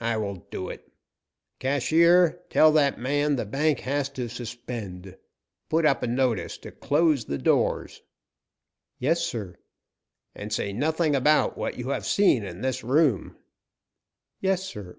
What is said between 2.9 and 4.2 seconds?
man the bank has